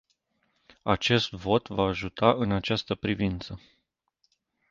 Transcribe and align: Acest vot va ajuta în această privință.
Acest 0.83 1.31
vot 1.31 1.67
va 1.67 1.83
ajuta 1.87 2.33
în 2.37 2.51
această 2.51 2.95
privință. 2.95 3.59